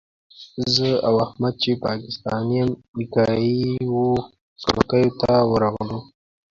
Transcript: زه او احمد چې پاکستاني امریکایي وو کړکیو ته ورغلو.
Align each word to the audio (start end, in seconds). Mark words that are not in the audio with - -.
زه 0.75 0.87
او 1.07 1.13
احمد 1.25 1.53
چې 1.63 1.71
پاکستاني 1.85 2.57
امریکایي 2.67 3.61
وو 3.93 4.07
کړکیو 4.63 5.15
ته 5.21 5.33
ورغلو. 5.51 5.99